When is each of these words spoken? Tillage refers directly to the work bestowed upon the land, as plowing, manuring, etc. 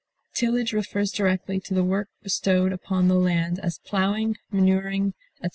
Tillage 0.33 0.73
refers 0.73 1.11
directly 1.11 1.59
to 1.59 1.75
the 1.75 1.83
work 1.83 2.09
bestowed 2.23 2.73
upon 2.73 3.07
the 3.07 3.13
land, 3.19 3.59
as 3.59 3.77
plowing, 3.85 4.35
manuring, 4.51 5.13
etc. 5.43 5.49